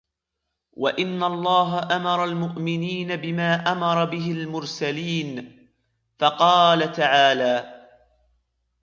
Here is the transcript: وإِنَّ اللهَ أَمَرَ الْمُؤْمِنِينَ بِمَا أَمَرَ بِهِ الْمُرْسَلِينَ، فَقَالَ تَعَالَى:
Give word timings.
وإِنَّ 0.73 1.23
اللهَ 1.23 1.95
أَمَرَ 1.95 2.23
الْمُؤْمِنِينَ 2.25 3.15
بِمَا 3.15 3.71
أَمَرَ 3.71 4.05
بِهِ 4.05 4.31
الْمُرْسَلِينَ، 4.31 5.67
فَقَالَ 6.19 6.91
تَعَالَى: 6.91 7.87